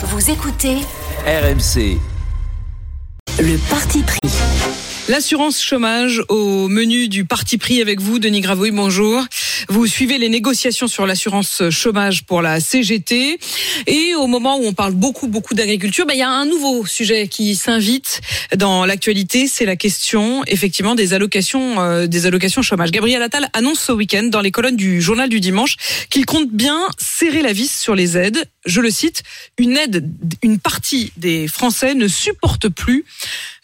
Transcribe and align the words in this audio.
Vous 0.00 0.30
écoutez 0.30 0.76
RMC. 1.26 1.98
le 3.40 3.56
parti 3.68 4.00
pris. 4.04 4.87
L'assurance 5.08 5.62
chômage 5.62 6.22
au 6.28 6.68
menu 6.68 7.08
du 7.08 7.24
parti 7.24 7.56
pris 7.56 7.80
avec 7.80 7.98
vous, 7.98 8.18
Denis 8.18 8.42
Gravouille, 8.42 8.72
bonjour. 8.72 9.24
Vous 9.70 9.86
suivez 9.86 10.18
les 10.18 10.28
négociations 10.28 10.86
sur 10.86 11.06
l'assurance 11.06 11.62
chômage 11.70 12.24
pour 12.24 12.42
la 12.42 12.60
CGT. 12.60 13.38
Et 13.86 14.14
au 14.16 14.26
moment 14.26 14.58
où 14.58 14.66
on 14.66 14.74
parle 14.74 14.92
beaucoup, 14.92 15.26
beaucoup 15.26 15.54
d'agriculture, 15.54 16.04
ben, 16.04 16.12
il 16.12 16.18
y 16.18 16.22
a 16.22 16.28
un 16.28 16.44
nouveau 16.44 16.84
sujet 16.84 17.26
qui 17.26 17.56
s'invite 17.56 18.20
dans 18.54 18.84
l'actualité. 18.84 19.48
C'est 19.48 19.64
la 19.64 19.76
question, 19.76 20.44
effectivement, 20.46 20.94
des 20.94 21.14
allocations, 21.14 21.80
euh, 21.80 22.06
des 22.06 22.26
allocations 22.26 22.60
chômage. 22.60 22.90
Gabriel 22.90 23.22
Attal 23.22 23.48
annonce 23.54 23.80
ce 23.80 23.92
week-end 23.92 24.24
dans 24.24 24.42
les 24.42 24.50
colonnes 24.50 24.76
du 24.76 25.00
journal 25.00 25.30
du 25.30 25.40
dimanche 25.40 25.76
qu'il 26.10 26.26
compte 26.26 26.50
bien 26.50 26.86
serrer 26.98 27.40
la 27.40 27.54
vis 27.54 27.74
sur 27.74 27.94
les 27.94 28.18
aides. 28.18 28.44
Je 28.66 28.82
le 28.82 28.90
cite, 28.90 29.22
une 29.56 29.78
aide, 29.78 30.06
une 30.42 30.58
partie 30.58 31.12
des 31.16 31.48
Français 31.48 31.94
ne 31.94 32.08
supporte 32.08 32.68
plus 32.68 33.06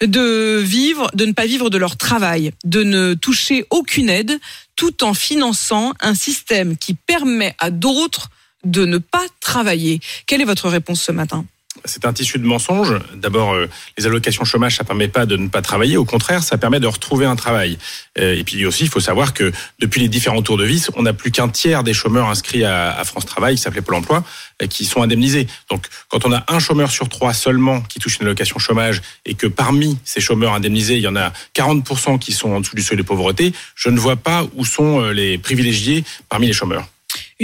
de 0.01 0.59
vivre, 0.59 1.11
de 1.15 1.27
ne 1.27 1.33
pas 1.33 1.47
vivre 1.47 1.71
de 1.71 1.79
leur 1.79 1.97
travail, 1.97 2.53
de 2.65 2.83
ne 2.83 3.15
toucher 3.15 3.67
aucune 3.71 4.09
aide, 4.09 4.39
tout 4.77 5.05
en 5.05 5.15
finançant 5.15 5.93
un 6.01 6.15
système 6.15 6.77
qui 6.77 6.95
permet 6.95 7.55
à 7.59 7.71
d'autres 7.71 8.31
de 8.65 8.85
ne 8.87 8.99
pas 8.99 9.27
travailler. 9.41 10.01
Quelle 10.27 10.41
est 10.41 10.47
votre 10.47 10.69
réponse 10.69 11.03
ce 11.03 11.13
matin? 11.13 11.45
C'est 11.85 12.05
un 12.07 12.13
tissu 12.13 12.39
de 12.39 12.47
mensonges. 12.47 12.99
D'abord, 13.15 13.55
euh, 13.55 13.69
les 13.99 14.07
allocations 14.07 14.45
chômage, 14.45 14.77
ça 14.77 14.85
permet 14.85 15.09
pas 15.09 15.27
de 15.27 15.37
ne 15.37 15.49
pas 15.49 15.63
travailler. 15.63 15.97
Au 15.97 16.05
contraire, 16.05 16.43
ça 16.43 16.59
permet 16.59 16.81
de 16.81 16.87
retrouver 16.87 17.27
un 17.27 17.37
travail. 17.37 17.79
Euh, 18.19 18.35
et 18.35 18.45
puis 18.45 18.65
aussi, 18.67 18.85
il 18.85 18.91
faut 18.91 19.01
savoir 19.01 19.35
que 19.35 19.53
depuis 19.79 20.01
les 20.01 20.09
différents 20.09 20.43
tours 20.43 20.57
de 20.57 20.65
vis, 20.65 20.91
on 20.97 21.03
n'a 21.03 21.13
plus 21.13 21.31
qu'un 21.31 21.49
tiers 21.49 21.83
des 21.85 21.95
chômeurs 21.95 22.29
inscrits 22.29 22.65
à, 22.65 22.97
à 22.99 23.05
France 23.05 23.27
Travail, 23.27 23.57
qui 23.57 23.63
s'appelait 23.63 23.83
Pôle 23.83 23.97
Emploi, 23.97 24.25
euh, 24.63 24.67
qui 24.67 24.85
sont 24.85 25.03
indemnisés. 25.03 25.47
Donc, 25.71 25.87
quand 26.09 26.25
on 26.27 26.33
a 26.33 26.45
un 26.49 26.59
chômeur 26.59 26.91
sur 26.91 27.09
trois 27.09 27.35
seulement 27.35 27.81
qui 27.83 27.99
touche 27.99 28.19
une 28.19 28.27
allocation 28.27 28.59
chômage, 28.59 29.03
et 29.27 29.35
que 29.35 29.47
parmi 29.47 29.99
ces 30.05 30.21
chômeurs 30.21 30.55
indemnisés, 30.55 30.97
il 30.97 31.03
y 31.03 31.09
en 31.09 31.17
a 31.17 31.33
40% 31.55 32.19
qui 32.19 32.33
sont 32.33 32.51
en 32.51 32.61
dessous 32.61 32.77
du 32.77 32.83
seuil 32.83 32.99
de 32.99 33.03
pauvreté, 33.03 33.53
je 33.75 33.89
ne 33.89 33.99
vois 33.99 34.17
pas 34.17 34.47
où 34.55 34.65
sont 34.65 35.01
euh, 35.01 35.13
les 35.13 35.39
privilégiés 35.39 36.05
parmi 36.29 36.47
les 36.47 36.53
chômeurs 36.53 36.87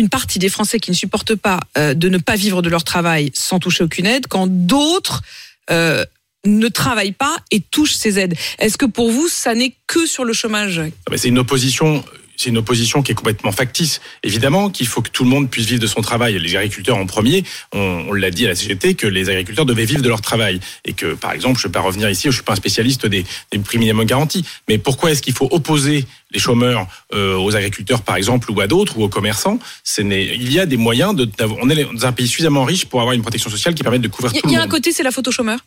une 0.00 0.08
partie 0.08 0.38
des 0.38 0.48
Français 0.48 0.80
qui 0.80 0.90
ne 0.90 0.96
supportent 0.96 1.34
pas 1.36 1.60
euh, 1.78 1.94
de 1.94 2.08
ne 2.08 2.18
pas 2.18 2.34
vivre 2.34 2.62
de 2.62 2.68
leur 2.68 2.84
travail 2.84 3.30
sans 3.34 3.58
toucher 3.58 3.84
aucune 3.84 4.06
aide, 4.06 4.26
quand 4.26 4.48
d'autres 4.48 5.22
euh, 5.70 6.04
ne 6.44 6.68
travaillent 6.68 7.12
pas 7.12 7.36
et 7.50 7.60
touchent 7.60 7.94
ces 7.94 8.18
aides. 8.18 8.34
Est-ce 8.58 8.78
que 8.78 8.86
pour 8.86 9.10
vous, 9.10 9.28
ça 9.28 9.54
n'est 9.54 9.74
que 9.86 10.06
sur 10.06 10.24
le 10.24 10.32
chômage? 10.32 10.80
Ah 10.80 11.10
ben, 11.10 11.16
C'est 11.16 11.28
une 11.28 11.38
opposition. 11.38 12.02
C'est 12.40 12.48
une 12.48 12.56
opposition 12.56 13.02
qui 13.02 13.12
est 13.12 13.14
complètement 13.14 13.52
factice. 13.52 14.00
Évidemment 14.22 14.70
qu'il 14.70 14.86
faut 14.86 15.02
que 15.02 15.10
tout 15.10 15.24
le 15.24 15.28
monde 15.28 15.50
puisse 15.50 15.66
vivre 15.66 15.80
de 15.82 15.86
son 15.86 16.00
travail. 16.00 16.38
Les 16.38 16.56
agriculteurs 16.56 16.96
en 16.96 17.04
premier, 17.04 17.44
on, 17.74 18.06
on 18.08 18.12
l'a 18.14 18.30
dit 18.30 18.46
à 18.46 18.48
la 18.48 18.54
CGT, 18.54 18.94
que 18.94 19.06
les 19.06 19.28
agriculteurs 19.28 19.66
devaient 19.66 19.84
vivre 19.84 20.00
de 20.00 20.08
leur 20.08 20.22
travail. 20.22 20.58
Et 20.86 20.94
que, 20.94 21.12
par 21.12 21.32
exemple, 21.32 21.60
je 21.60 21.66
ne 21.66 21.68
vais 21.68 21.72
pas 21.72 21.82
revenir 21.82 22.08
ici, 22.08 22.28
je 22.28 22.32
suis 22.32 22.42
pas 22.42 22.54
un 22.54 22.56
spécialiste 22.56 23.04
des, 23.04 23.26
des 23.52 23.58
prix 23.58 23.76
minimum 23.76 24.06
garantis. 24.06 24.42
Mais 24.70 24.78
pourquoi 24.78 25.10
est-ce 25.10 25.20
qu'il 25.20 25.34
faut 25.34 25.48
opposer 25.50 26.06
les 26.30 26.38
chômeurs 26.38 26.86
euh, 27.12 27.36
aux 27.36 27.54
agriculteurs, 27.56 28.00
par 28.00 28.16
exemple, 28.16 28.50
ou 28.50 28.58
à 28.62 28.66
d'autres, 28.66 28.96
ou 28.96 29.02
aux 29.04 29.10
commerçants? 29.10 29.58
Ce 29.84 30.00
Il 30.00 30.50
y 30.50 30.58
a 30.58 30.64
des 30.64 30.78
moyens 30.78 31.14
de... 31.14 31.28
On 31.60 31.68
est 31.68 31.84
dans 31.84 32.06
un 32.06 32.12
pays 32.12 32.26
suffisamment 32.26 32.64
riche 32.64 32.86
pour 32.86 33.02
avoir 33.02 33.14
une 33.14 33.20
protection 33.20 33.50
sociale 33.50 33.74
qui 33.74 33.82
permette 33.82 34.00
de 34.00 34.08
couvrir 34.08 34.32
Il 34.32 34.38
y, 34.38 34.40
tout 34.40 34.48
il 34.48 34.52
y 34.52 34.54
le 34.54 34.60
a 34.60 34.62
un 34.62 34.64
monde. 34.64 34.70
côté, 34.70 34.92
c'est 34.92 35.02
la 35.02 35.10
au 35.10 35.30
chômeur, 35.30 35.58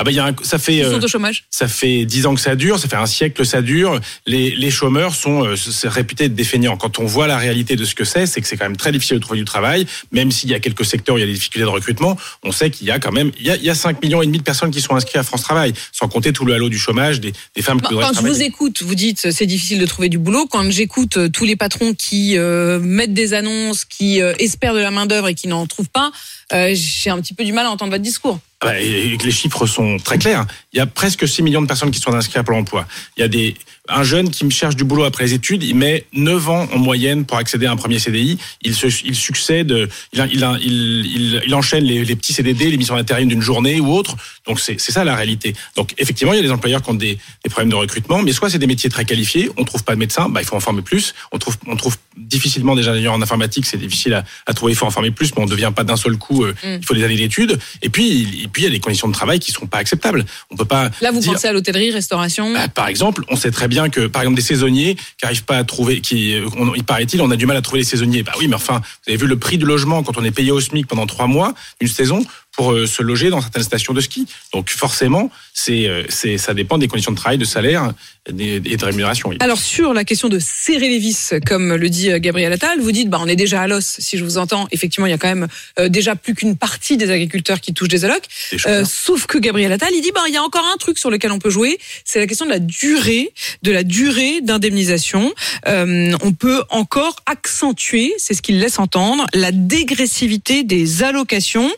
Ah 0.00 0.04
ben, 0.04 0.12
il 0.12 0.14
y 0.14 0.20
a 0.20 0.26
un- 0.26 0.36
ça 0.42 0.58
fait... 0.58 0.76
ils 0.76 0.84
euh, 0.84 0.92
sont 0.92 1.04
au 1.04 1.08
chômage. 1.08 1.44
ça 1.50 1.66
fait 1.66 2.04
dix 2.04 2.24
ans 2.26 2.34
que 2.36 2.40
ça 2.40 2.54
dure, 2.54 2.78
ça 2.78 2.86
fait 2.88 2.94
un 2.96 3.06
siècle 3.06 3.36
que 3.36 3.42
ça 3.42 3.62
dure. 3.62 4.00
Les, 4.26 4.54
les 4.54 4.70
chômeurs 4.70 5.12
sont 5.12 5.44
euh, 5.44 5.56
réputés 5.82 6.28
de 6.28 6.34
défeignants. 6.34 6.76
Quand 6.76 7.00
on 7.00 7.04
voit 7.04 7.26
la 7.26 7.36
réalité 7.36 7.74
de 7.74 7.84
ce 7.84 7.96
que 7.96 8.04
c'est, 8.04 8.26
c'est 8.26 8.40
que 8.40 8.46
c'est 8.46 8.56
quand 8.56 8.66
même 8.66 8.76
très 8.76 8.92
difficile 8.92 9.16
de 9.16 9.22
trouver 9.22 9.40
du 9.40 9.44
travail. 9.44 9.86
Même 10.12 10.30
s'il 10.30 10.50
y 10.50 10.54
a 10.54 10.60
quelques 10.60 10.84
secteurs 10.84 11.16
où 11.16 11.18
il 11.18 11.22
y 11.22 11.24
a 11.24 11.26
des 11.26 11.32
difficultés 11.32 11.64
de 11.64 11.70
recrutement, 11.70 12.16
on 12.44 12.52
sait 12.52 12.70
qu'il 12.70 12.86
y 12.86 12.92
a 12.92 13.00
quand 13.00 13.10
même 13.10 13.32
il 13.40 13.46
y 13.46 13.50
a, 13.50 13.56
il 13.56 13.64
y 13.64 13.70
a 13.70 13.74
5 13.74 14.00
millions 14.00 14.22
et 14.22 14.26
demi 14.26 14.38
de 14.38 14.44
personnes 14.44 14.70
qui 14.70 14.80
sont 14.80 14.94
inscrites 14.94 15.16
à 15.16 15.24
France 15.24 15.42
Travail, 15.42 15.72
sans 15.90 16.06
compter 16.06 16.32
tout 16.32 16.44
le 16.44 16.54
halo 16.54 16.68
du 16.68 16.78
chômage 16.78 17.18
des, 17.20 17.32
des 17.56 17.62
femmes 17.62 17.80
qui 17.80 17.92
voudraient 17.92 18.06
Quand 18.06 18.20
je 18.20 18.26
vous 18.26 18.42
écoute, 18.42 18.82
vous 18.82 18.94
dites 18.94 19.26
euh, 19.26 19.30
c'est 19.32 19.46
difficile 19.46 19.80
de 19.80 19.86
trouver 19.86 20.08
du 20.08 20.18
boulot. 20.18 20.46
Quand 20.46 20.70
j'écoute 20.70 21.18
tous 21.32 21.44
les 21.44 21.56
patrons 21.56 21.92
qui 21.94 22.38
euh, 22.38 22.78
mettent 22.78 23.14
des 23.14 23.34
annonces, 23.34 23.84
qui 23.84 24.22
euh, 24.22 24.32
espèrent 24.38 24.74
de 24.74 24.78
la 24.78 24.92
main 24.92 25.06
d'œuvre 25.06 25.26
et 25.26 25.34
qui 25.34 25.48
n'en 25.48 25.66
trouvent 25.66 25.88
pas, 25.88 26.12
euh, 26.52 26.70
j'ai 26.74 27.10
un 27.10 27.20
petit 27.20 27.34
peu 27.34 27.42
du 27.44 27.52
mal 27.52 27.66
à 27.66 27.70
entendre 27.70 27.90
votre 27.90 28.04
discours. 28.04 28.38
Ah 28.60 28.66
bah, 28.66 28.74
les 28.80 29.30
chiffres 29.30 29.66
sont 29.66 29.98
très 29.98 30.18
clairs. 30.18 30.44
Il 30.72 30.78
y 30.78 30.80
a 30.80 30.86
presque 30.86 31.28
6 31.28 31.42
millions 31.42 31.62
de 31.62 31.66
personnes 31.68 31.92
qui 31.92 32.00
sont 32.00 32.12
inscrites 32.12 32.38
à 32.38 32.42
Pôle 32.42 32.56
emploi. 32.56 32.86
Il 33.16 33.20
y 33.20 33.22
a 33.22 33.28
des, 33.28 33.54
un 33.88 34.02
jeune 34.02 34.30
qui 34.30 34.44
me 34.44 34.50
cherche 34.50 34.74
du 34.74 34.82
boulot 34.82 35.04
après 35.04 35.24
les 35.24 35.34
études, 35.34 35.62
il 35.62 35.76
met 35.76 36.04
9 36.12 36.48
ans 36.50 36.68
en 36.72 36.78
moyenne 36.78 37.24
pour 37.24 37.36
accéder 37.36 37.66
à 37.66 37.72
un 37.72 37.76
premier 37.76 38.00
CDI. 38.00 38.36
Il, 38.62 38.74
se, 38.74 38.88
il 39.04 39.14
succède, 39.14 39.72
il, 40.12 40.20
il, 40.60 41.40
il, 41.46 41.54
enchaîne 41.54 41.84
les, 41.84 42.04
les 42.04 42.16
petits 42.16 42.32
CDD, 42.32 42.70
les 42.70 42.76
missions 42.76 42.96
d'intérim 42.96 43.28
d'une 43.28 43.42
journée 43.42 43.78
ou 43.80 43.92
autre. 43.92 44.16
Donc 44.46 44.58
c'est 44.58 44.80
c'est 44.80 44.90
ça 44.92 45.04
la 45.04 45.14
réalité. 45.14 45.54
Donc 45.76 45.94
effectivement, 45.96 46.32
il 46.32 46.36
y 46.36 46.40
a 46.40 46.42
des 46.42 46.50
employeurs 46.50 46.82
qui 46.82 46.90
ont 46.90 46.94
des, 46.94 47.16
des 47.44 47.50
problèmes 47.50 47.70
de 47.70 47.76
recrutement, 47.76 48.22
mais 48.22 48.32
soit 48.32 48.50
c'est 48.50 48.58
des 48.58 48.66
métiers 48.66 48.90
très 48.90 49.04
qualifiés, 49.04 49.50
on 49.56 49.64
trouve 49.64 49.84
pas 49.84 49.94
de 49.94 50.00
médecins, 50.00 50.28
bah, 50.28 50.42
il 50.42 50.46
faut 50.46 50.56
en 50.56 50.60
former 50.60 50.82
plus. 50.82 51.14
On 51.30 51.38
trouve, 51.38 51.56
on 51.68 51.76
trouve 51.76 51.96
difficilement 52.16 52.74
des 52.74 52.88
ingénieurs 52.88 53.14
en 53.14 53.22
informatique, 53.22 53.66
c'est 53.66 53.76
difficile 53.78 54.14
à, 54.14 54.24
à 54.46 54.52
trouver, 54.52 54.72
il 54.72 54.76
faut 54.76 54.86
en 54.86 54.90
former 54.90 55.12
plus, 55.12 55.32
mais 55.36 55.42
on 55.42 55.46
ne 55.46 55.50
devient 55.50 55.72
pas 55.74 55.84
d'un 55.84 55.96
seul 55.96 56.16
coup, 56.16 56.44
euh, 56.44 56.54
Mm. 56.64 56.78
il 56.80 56.84
faut 56.84 56.94
des 56.94 57.04
années 57.04 57.16
d'études. 57.16 57.58
Et 57.82 57.88
puis, 57.88 58.47
et 58.48 58.50
puis 58.50 58.62
il 58.62 58.64
y 58.64 58.68
a 58.68 58.70
des 58.70 58.80
conditions 58.80 59.06
de 59.08 59.12
travail 59.12 59.38
qui 59.40 59.52
sont 59.52 59.66
pas 59.66 59.76
acceptables. 59.78 60.24
On 60.50 60.56
peut 60.56 60.64
pas 60.64 60.90
Là, 61.02 61.10
vous 61.10 61.20
dire, 61.20 61.34
pensez 61.34 61.46
à 61.48 61.52
l'hôtellerie, 61.52 61.90
restauration. 61.90 62.50
bah, 62.52 62.68
par 62.68 62.88
exemple, 62.88 63.22
on 63.28 63.36
sait 63.36 63.50
très 63.50 63.68
bien 63.68 63.90
que, 63.90 64.06
par 64.06 64.22
exemple, 64.22 64.36
des 64.36 64.42
saisonniers 64.42 64.94
qui 65.18 65.24
arrivent 65.26 65.44
pas 65.44 65.58
à 65.58 65.64
trouver, 65.64 66.00
qui, 66.00 66.34
on- 66.56 66.74
il 66.74 66.84
paraît-il, 66.84 67.20
on 67.20 67.30
a 67.30 67.36
du 67.36 67.44
mal 67.46 67.56
à 67.58 67.62
trouver 67.62 67.80
les 67.80 67.84
saisonniers. 67.84 68.22
Bah 68.22 68.32
oui, 68.38 68.48
mais 68.48 68.54
enfin, 68.56 68.80
vous 69.04 69.10
avez 69.12 69.16
vu 69.18 69.26
le 69.26 69.38
prix 69.38 69.58
du 69.58 69.66
logement 69.66 70.02
quand 70.02 70.16
on 70.16 70.24
est 70.24 70.30
payé 70.30 70.50
au 70.50 70.60
SMIC 70.60 70.86
pendant 70.86 71.06
trois 71.06 71.26
mois, 71.26 71.52
une 71.80 71.88
saison, 71.88 72.24
pour 72.58 72.72
euh, 72.72 72.86
se 72.86 73.04
loger 73.04 73.30
dans 73.30 73.40
certaines 73.40 73.62
stations 73.62 73.94
de 73.94 74.00
ski. 74.00 74.26
Donc 74.52 74.68
forcément, 74.68 75.30
c'est, 75.54 75.86
euh, 75.86 76.02
c'est, 76.08 76.38
ça 76.38 76.54
dépend 76.54 76.76
des 76.76 76.88
conditions 76.88 77.12
de 77.12 77.16
travail, 77.16 77.38
de 77.38 77.44
salaire 77.44 77.92
et 78.36 78.76
de 78.76 78.84
rémunération. 78.84 79.28
oui. 79.28 79.36
Alors 79.40 79.58
sur 79.58 79.94
la 79.94 80.04
question 80.04 80.28
de 80.28 80.38
serrer 80.38 80.88
les 80.88 80.98
vis, 80.98 81.34
comme 81.46 81.74
le 81.74 81.88
dit 81.88 82.10
euh, 82.10 82.18
Gabriel 82.18 82.52
Attal, 82.52 82.80
vous 82.80 82.92
dites 82.92 83.08
bah 83.08 83.18
on 83.20 83.28
est 83.28 83.36
déjà 83.36 83.62
à 83.62 83.66
l'os. 83.66 83.96
Si 83.98 84.18
je 84.18 84.24
vous 84.24 84.38
entends, 84.38 84.68
effectivement 84.70 85.06
il 85.06 85.10
y 85.10 85.14
a 85.14 85.18
quand 85.18 85.28
même 85.28 85.48
euh, 85.78 85.88
déjà 85.88 86.16
plus 86.16 86.34
qu'une 86.34 86.56
partie 86.56 86.96
des 86.96 87.10
agriculteurs 87.10 87.60
qui 87.60 87.72
touchent 87.72 87.88
des 87.88 88.04
allocs. 88.04 88.24
Euh, 88.66 88.84
sauf 88.84 89.26
que 89.26 89.38
Gabriel 89.38 89.72
Attal, 89.72 89.90
il 89.94 90.00
dit 90.00 90.10
bah 90.14 90.22
il 90.28 90.34
y 90.34 90.36
a 90.36 90.42
encore 90.42 90.66
un 90.72 90.76
truc 90.76 90.98
sur 90.98 91.10
lequel 91.10 91.32
on 91.32 91.38
peut 91.38 91.50
jouer, 91.50 91.78
c'est 92.04 92.18
la 92.18 92.26
question 92.26 92.46
de 92.46 92.50
la 92.50 92.58
durée, 92.58 93.32
de 93.62 93.72
la 93.72 93.82
durée 93.82 94.40
d'indemnisation. 94.42 95.32
Euh, 95.66 96.12
on 96.22 96.32
peut 96.32 96.62
encore 96.70 97.16
accentuer, 97.26 98.12
c'est 98.18 98.34
ce 98.34 98.42
qu'il 98.42 98.58
laisse 98.60 98.78
entendre, 98.78 99.26
la 99.32 99.52
dégressivité 99.52 100.64
des 100.64 101.02
allocations. 101.02 101.70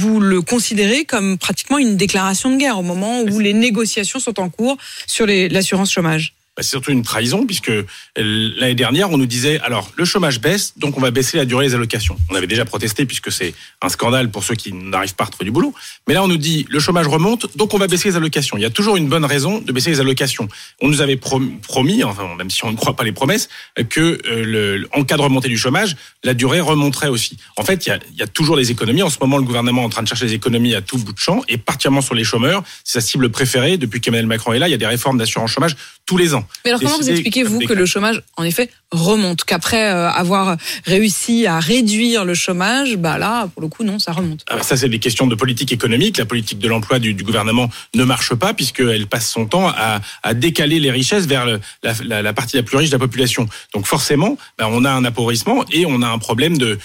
Vous 0.00 0.18
le 0.18 0.40
considérez 0.40 1.04
comme 1.04 1.36
pratiquement 1.36 1.76
une 1.76 1.96
déclaration 1.96 2.50
de 2.50 2.56
guerre 2.56 2.78
au 2.78 2.82
moment 2.82 3.20
où 3.20 3.38
les 3.38 3.52
négociations 3.52 4.18
sont 4.18 4.40
en 4.40 4.48
cours 4.48 4.78
sur 5.06 5.26
l'assurance 5.26 5.92
chômage? 5.92 6.34
Bah, 6.60 6.64
c'est 6.64 6.72
surtout 6.72 6.90
une 6.90 7.02
trahison 7.02 7.46
puisque 7.46 7.70
euh, 7.70 7.84
l'année 8.18 8.74
dernière 8.74 9.10
on 9.10 9.16
nous 9.16 9.24
disait 9.24 9.58
alors 9.60 9.90
le 9.96 10.04
chômage 10.04 10.42
baisse 10.42 10.74
donc 10.76 10.98
on 10.98 11.00
va 11.00 11.10
baisser 11.10 11.38
la 11.38 11.46
durée 11.46 11.66
des 11.68 11.74
allocations. 11.74 12.18
On 12.28 12.34
avait 12.34 12.46
déjà 12.46 12.66
protesté 12.66 13.06
puisque 13.06 13.32
c'est 13.32 13.54
un 13.80 13.88
scandale 13.88 14.30
pour 14.30 14.44
ceux 14.44 14.56
qui 14.56 14.74
n'arrivent 14.74 15.14
pas 15.14 15.24
à 15.24 15.26
retrouver 15.28 15.46
du 15.46 15.52
boulot. 15.52 15.72
Mais 16.06 16.12
là 16.12 16.22
on 16.22 16.28
nous 16.28 16.36
dit 16.36 16.66
le 16.68 16.78
chômage 16.78 17.06
remonte 17.06 17.56
donc 17.56 17.72
on 17.72 17.78
va 17.78 17.86
baisser 17.86 18.10
les 18.10 18.16
allocations. 18.16 18.58
Il 18.58 18.60
y 18.60 18.66
a 18.66 18.70
toujours 18.70 18.98
une 18.98 19.08
bonne 19.08 19.24
raison 19.24 19.58
de 19.58 19.72
baisser 19.72 19.88
les 19.88 20.00
allocations. 20.00 20.48
On 20.82 20.88
nous 20.88 21.00
avait 21.00 21.16
prom- 21.16 21.60
promis 21.60 22.04
enfin 22.04 22.28
même 22.36 22.50
si 22.50 22.62
on 22.66 22.72
ne 22.72 22.76
croit 22.76 22.94
pas 22.94 23.04
les 23.04 23.12
promesses 23.12 23.48
que 23.88 24.18
euh, 24.28 24.86
en 24.92 25.04
cas 25.04 25.16
de 25.16 25.22
remontée 25.22 25.48
du 25.48 25.56
chômage 25.56 25.96
la 26.24 26.34
durée 26.34 26.60
remonterait 26.60 27.08
aussi. 27.08 27.38
En 27.56 27.64
fait 27.64 27.86
il 27.86 27.88
y 27.88 27.92
a, 27.92 27.98
il 28.12 28.18
y 28.18 28.22
a 28.22 28.26
toujours 28.26 28.58
des 28.58 28.70
économies. 28.70 29.02
En 29.02 29.08
ce 29.08 29.16
moment 29.18 29.38
le 29.38 29.44
gouvernement 29.44 29.80
est 29.80 29.86
en 29.86 29.88
train 29.88 30.02
de 30.02 30.08
chercher 30.08 30.26
des 30.26 30.34
économies 30.34 30.74
à 30.74 30.82
tout 30.82 30.98
bout 30.98 31.14
de 31.14 31.18
champ 31.18 31.40
et 31.48 31.56
particulièrement 31.56 32.02
sur 32.02 32.14
les 32.14 32.24
chômeurs. 32.24 32.62
C'est 32.84 33.00
sa 33.00 33.06
cible 33.06 33.30
préférée 33.30 33.78
depuis 33.78 34.02
qu'Emmanuel 34.02 34.26
Macron 34.26 34.52
est 34.52 34.58
là. 34.58 34.68
Il 34.68 34.72
y 34.72 34.74
a 34.74 34.76
des 34.78 34.86
réformes 34.86 35.16
d'assurance 35.16 35.52
chômage 35.52 35.74
tous 36.04 36.18
les 36.18 36.34
ans. 36.34 36.44
Mais 36.64 36.70
alors 36.70 36.80
comment 36.80 36.92
vous 36.92 36.98
décidé 37.00 37.12
expliquez 37.18 37.42
comme 37.42 37.52
vous 37.52 37.58
des 37.60 37.66
que 37.66 37.72
le 37.72 37.86
chômage 37.86 38.22
en 38.36 38.44
effet 38.44 38.70
remonte 38.92 39.44
qu'après 39.44 39.86
euh, 39.86 40.10
avoir 40.10 40.56
réussi 40.84 41.46
à 41.46 41.60
réduire 41.60 42.24
le 42.24 42.34
chômage, 42.34 42.96
bah 42.96 43.18
là 43.18 43.48
pour 43.54 43.62
le 43.62 43.68
coup 43.68 43.84
non 43.84 43.98
ça 43.98 44.12
remonte. 44.12 44.44
Ah 44.48 44.56
bah 44.56 44.62
ça, 44.62 44.76
c'est 44.76 44.88
des 44.88 44.98
questions 44.98 45.26
de 45.28 45.34
politique 45.36 45.70
économique. 45.72 46.18
La 46.18 46.24
politique 46.26 46.58
de 46.58 46.68
l'emploi 46.68 46.98
du, 46.98 47.14
du 47.14 47.22
gouvernement 47.22 47.70
ne 47.94 48.04
marche 48.04 48.34
pas 48.34 48.52
puisqu'elle 48.52 49.06
passe 49.06 49.30
son 49.30 49.46
temps 49.46 49.68
à, 49.68 50.00
à 50.22 50.34
décaler 50.34 50.80
les 50.80 50.90
richesses 50.90 51.26
vers 51.26 51.46
le- 51.46 51.60
la, 51.82 51.92
la- 52.04 52.22
la 52.22 52.32
partie 52.32 52.56
la 52.56 52.62
plus 52.64 52.76
riche 52.76 52.90
de 52.90 52.94
la 52.96 52.98
population. 52.98 53.48
Donc 53.74 53.86
forcément, 53.86 54.36
bah, 54.58 54.66
on 54.70 54.84
a 54.84 54.90
un 54.90 55.04
appauvrissement 55.04 55.64
et 55.70 55.86
on 55.86 56.02
a 56.02 56.08
un 56.08 56.18
problème 56.18 56.58
de, 56.58 56.78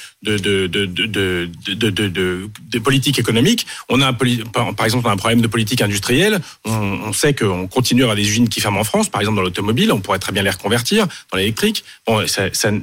politique 2.83 3.19
économique. 3.19 3.65
On 3.89 4.01
a 4.01 4.07
un 4.07 4.13
par 4.13 4.73
par 4.75 4.85
exemple 4.85 5.07
on 5.07 5.09
a 5.09 5.13
un 5.13 5.17
problème 5.17 5.41
de 5.41 5.47
politique 5.47 5.81
industrielle. 5.81 6.39
On, 6.65 6.71
on 6.71 7.13
sait 7.13 7.33
qu'on 7.33 7.67
continue 7.67 8.01
à 8.01 8.05
avoir 8.05 8.15
des 8.15 8.27
usines 8.27 8.49
qui 8.49 8.61
ferment 8.61 8.79
en 8.79 8.83
France, 8.83 9.09
par 9.09 9.21
exemple 9.21 9.37
dans 9.37 9.41
l'automobile. 9.43 9.54
On 9.59 9.99
pourrait 9.99 10.19
très 10.19 10.31
bien 10.31 10.43
les 10.43 10.49
reconvertir 10.49 11.07
dans 11.31 11.37
l'électrique. 11.37 11.83
Bon, 12.07 12.21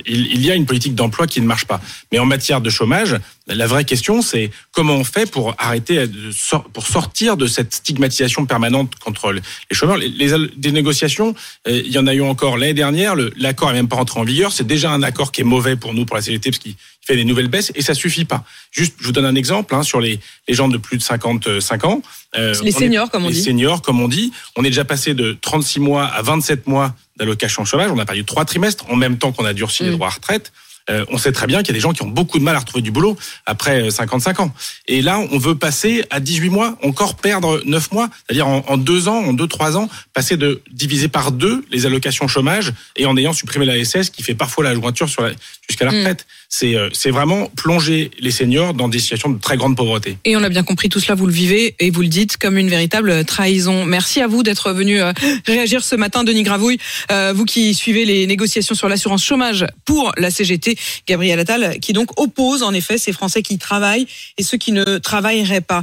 il, 0.06 0.44
y 0.44 0.50
a 0.50 0.54
une 0.54 0.66
politique 0.66 0.94
d'emploi 0.94 1.26
qui 1.26 1.40
ne 1.40 1.46
marche 1.46 1.64
pas. 1.64 1.80
Mais 2.10 2.18
en 2.18 2.26
matière 2.26 2.60
de 2.60 2.70
chômage, 2.70 3.16
la 3.46 3.66
vraie 3.66 3.84
question, 3.84 4.22
c'est 4.22 4.50
comment 4.70 4.94
on 4.94 5.04
fait 5.04 5.30
pour 5.30 5.54
arrêter, 5.58 6.04
sor- 6.32 6.64
pour 6.72 6.86
sortir 6.86 7.36
de 7.36 7.46
cette 7.46 7.74
stigmatisation 7.74 8.46
permanente 8.46 8.94
contre 8.96 9.32
les 9.32 9.42
chômeurs. 9.72 9.96
Les, 9.96 10.32
des 10.56 10.72
négociations, 10.72 11.34
euh, 11.68 11.82
il 11.84 11.90
y 11.90 11.98
en 11.98 12.06
a 12.06 12.14
eu 12.14 12.22
encore 12.22 12.56
l'année 12.56 12.74
dernière. 12.74 13.14
L'accord 13.36 13.68
n'est 13.68 13.74
même 13.74 13.88
pas 13.88 13.96
rentré 13.96 14.20
en 14.20 14.24
vigueur. 14.24 14.52
C'est 14.52 14.66
déjà 14.66 14.90
un 14.90 15.02
accord 15.02 15.32
qui 15.32 15.40
est 15.40 15.44
mauvais 15.44 15.76
pour 15.76 15.94
nous, 15.94 16.04
pour 16.06 16.16
la 16.16 16.22
CGT, 16.22 16.50
parce 16.50 16.58
qu'il 16.62 16.74
fait 17.04 17.16
des 17.16 17.24
nouvelles 17.24 17.48
baisses 17.48 17.72
et 17.74 17.82
ça 17.82 17.94
suffit 17.94 18.24
pas. 18.24 18.44
Juste, 18.70 18.94
je 19.00 19.06
vous 19.06 19.12
donne 19.12 19.24
un 19.24 19.34
exemple 19.34 19.74
hein, 19.74 19.82
sur 19.82 20.00
les, 20.00 20.20
les 20.48 20.54
gens 20.54 20.68
de 20.68 20.78
plus 20.78 20.96
de 20.98 21.02
55 21.02 21.84
ans. 21.84 22.02
Euh, 22.36 22.54
les 22.62 22.70
seniors, 22.72 23.10
comme 23.10 23.24
on 23.24 23.28
les 23.28 23.34
dit. 23.34 23.40
Les 23.40 23.44
seniors, 23.46 23.82
comme 23.82 24.00
on 24.00 24.08
dit. 24.08 24.32
On 24.56 24.62
est 24.64 24.68
déjà 24.70 24.84
passé 24.84 25.14
de 25.14 25.36
36 25.40 25.80
mois 25.80 26.04
à 26.06 26.22
27 26.22 26.66
mois 26.66 26.94
d'allocation 27.18 27.64
chômage. 27.64 27.90
On 27.90 27.98
a 27.98 28.04
perdu 28.06 28.24
trois 28.24 28.44
trimestres 28.44 28.84
en 28.88 28.96
même 28.96 29.18
temps 29.18 29.32
qu'on 29.32 29.44
a 29.44 29.52
durci 29.52 29.82
les 29.82 29.90
Mm. 29.90 29.94
droits 29.94 30.06
à 30.08 30.10
retraite. 30.10 30.52
Euh, 30.90 31.04
on 31.10 31.18
sait 31.18 31.30
très 31.30 31.46
bien 31.46 31.58
qu'il 31.58 31.68
y 31.68 31.70
a 31.70 31.74
des 31.74 31.80
gens 31.80 31.92
qui 31.92 32.02
ont 32.02 32.08
beaucoup 32.08 32.40
de 32.40 32.42
mal 32.42 32.56
à 32.56 32.58
retrouver 32.58 32.82
du 32.82 32.90
boulot 32.90 33.16
après 33.46 33.82
euh, 33.82 33.90
55 33.90 34.40
ans. 34.40 34.52
Et 34.88 35.00
là, 35.00 35.20
on 35.30 35.38
veut 35.38 35.54
passer 35.54 36.04
à 36.10 36.18
18 36.18 36.48
mois, 36.50 36.76
encore 36.82 37.14
perdre 37.14 37.62
9 37.64 37.92
mois, 37.92 38.10
c'est-à-dire 38.26 38.48
en, 38.48 38.64
en 38.66 38.76
deux 38.78 39.06
ans, 39.06 39.18
en 39.24 39.32
deux 39.32 39.46
trois 39.46 39.76
ans, 39.76 39.88
passer 40.12 40.36
de 40.36 40.60
diviser 40.72 41.06
par 41.06 41.30
deux 41.30 41.64
les 41.70 41.86
allocations 41.86 42.26
chômage 42.26 42.72
et 42.96 43.06
en 43.06 43.16
ayant 43.16 43.32
supprimé 43.32 43.64
la 43.64 43.76
SS 43.84 44.10
qui 44.10 44.24
fait 44.24 44.34
parfois 44.34 44.64
la 44.64 44.74
jointure 44.74 45.08
sur 45.08 45.22
la, 45.22 45.30
jusqu'à 45.68 45.84
la 45.84 45.92
Mm. 45.92 45.98
retraite. 45.98 46.26
C'est 46.54 46.76
euh, 46.76 46.90
c'est 46.92 47.10
vraiment 47.10 47.48
plonger 47.56 48.10
les 48.20 48.30
seniors 48.30 48.74
dans 48.74 48.86
des 48.86 48.98
situations 48.98 49.30
de 49.30 49.40
très 49.40 49.56
grande 49.56 49.74
pauvreté. 49.74 50.18
Et 50.26 50.36
on 50.36 50.42
a 50.42 50.50
bien 50.50 50.62
compris 50.62 50.90
tout 50.90 51.00
cela, 51.00 51.14
vous 51.14 51.26
le 51.26 51.32
vivez 51.32 51.74
et 51.80 51.90
vous 51.90 52.02
le 52.02 52.08
dites 52.08 52.36
comme 52.36 52.58
une 52.58 52.68
véritable 52.68 53.24
trahison. 53.24 53.86
Merci 53.86 54.20
à 54.20 54.26
vous 54.26 54.42
d'être 54.42 54.70
venu 54.72 55.00
euh, 55.00 55.14
réagir 55.46 55.82
ce 55.82 55.96
matin, 55.96 56.24
Denis 56.24 56.42
Gravouille. 56.42 56.76
Euh, 57.10 57.32
vous 57.34 57.46
qui 57.46 57.72
suivez 57.72 58.04
les 58.04 58.26
négociations 58.26 58.74
sur 58.74 58.90
l'assurance 58.90 59.24
chômage 59.24 59.66
pour 59.86 60.12
la 60.18 60.30
CGT, 60.30 60.76
Gabriel 61.08 61.40
Attal, 61.40 61.80
qui 61.80 61.94
donc 61.94 62.20
oppose 62.20 62.62
en 62.62 62.74
effet 62.74 62.98
ces 62.98 63.14
Français 63.14 63.40
qui 63.40 63.56
travaillent 63.56 64.06
et 64.36 64.42
ceux 64.42 64.58
qui 64.58 64.72
ne 64.72 64.98
travailleraient 64.98 65.62
pas. 65.62 65.80